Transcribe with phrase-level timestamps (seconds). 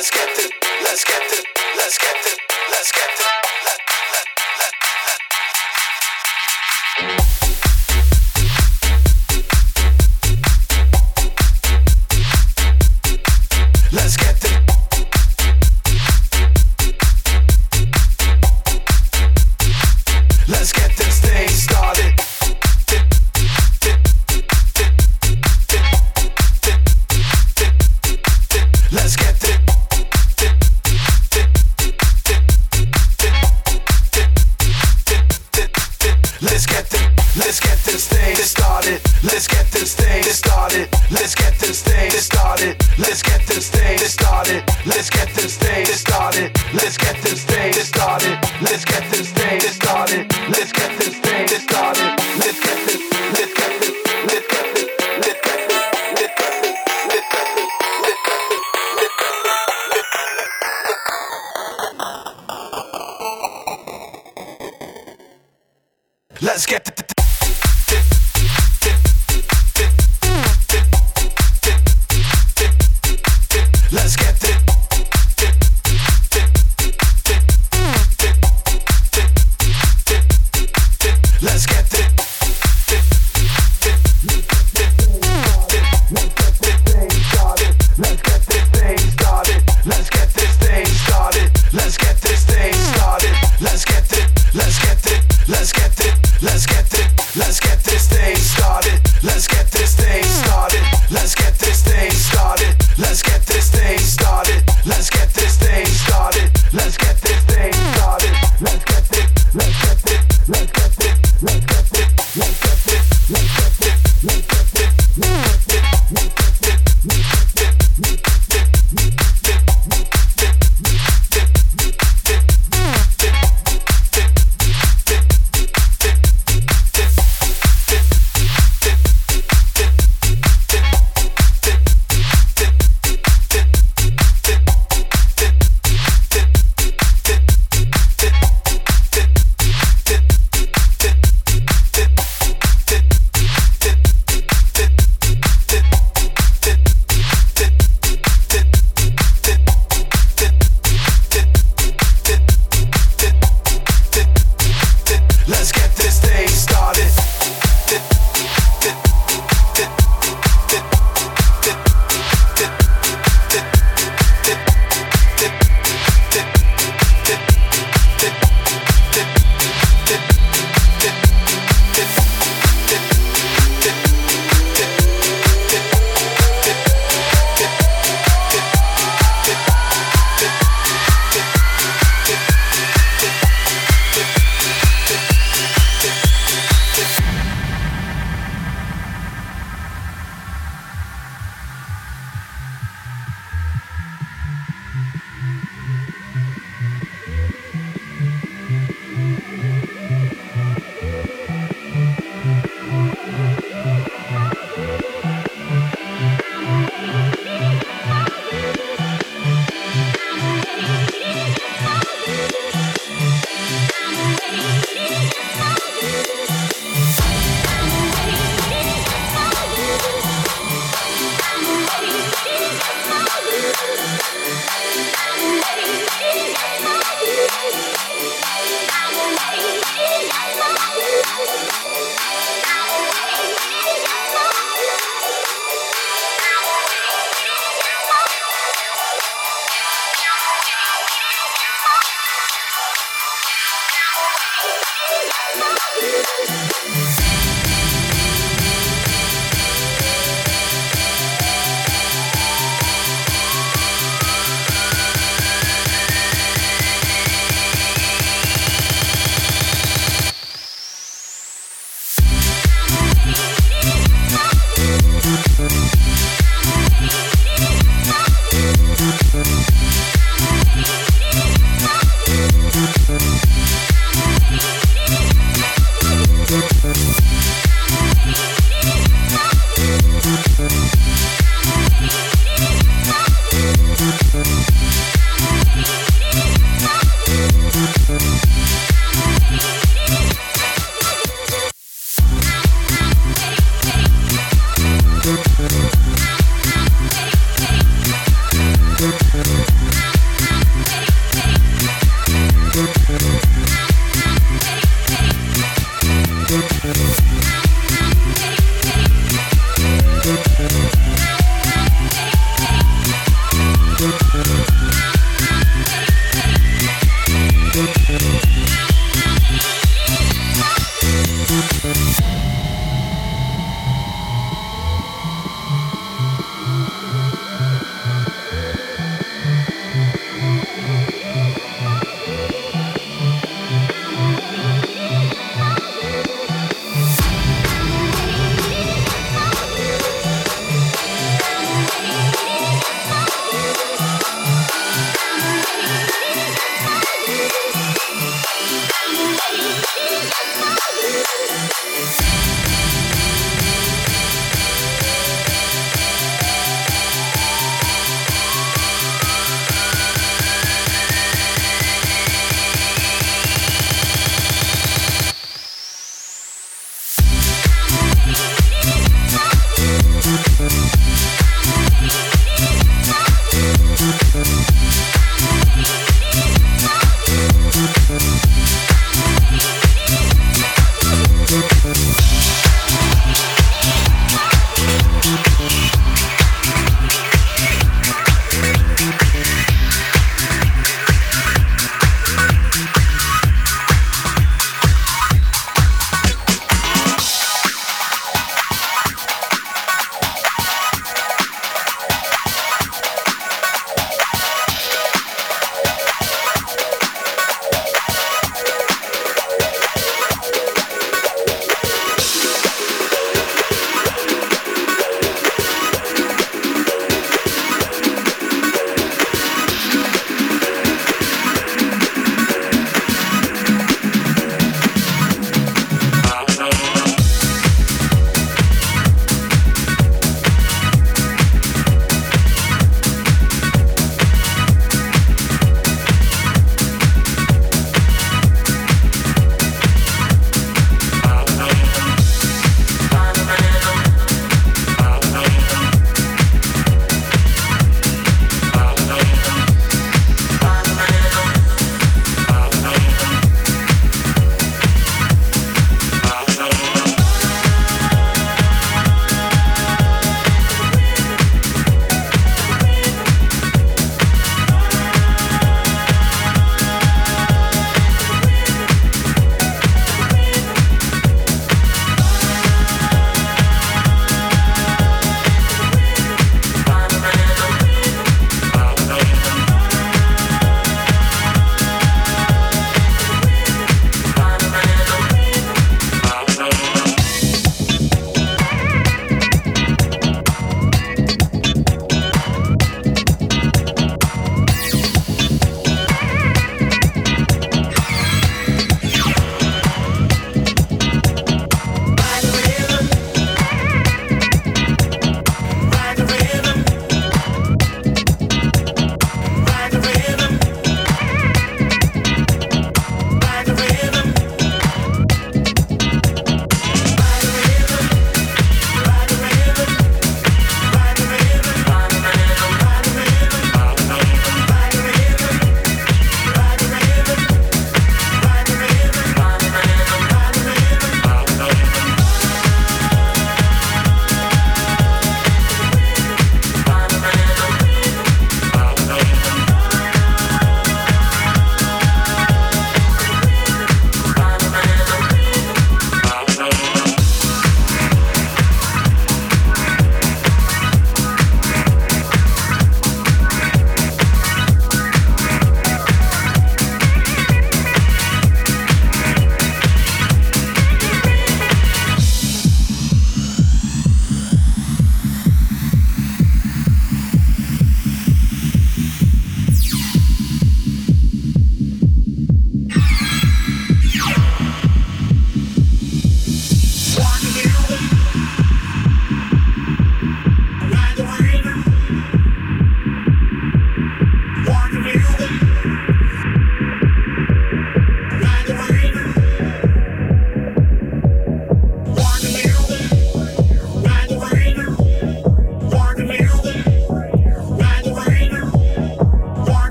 [0.00, 0.52] Let's get it,
[0.82, 1.44] let's get it,
[1.76, 2.19] let's get it.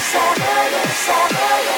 [0.00, 1.77] Saturday, Saturday.